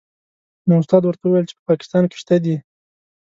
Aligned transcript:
نو 0.67 0.73
استاد 0.81 1.01
ورته 1.03 1.23
وویل 1.25 1.45
چې 1.49 1.55
په 1.57 1.63
پاکستان 1.69 2.03
کې 2.09 2.15
شته 2.21 2.35
دې. 2.43 2.55